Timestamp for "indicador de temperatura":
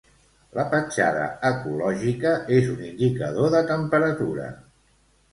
2.87-4.49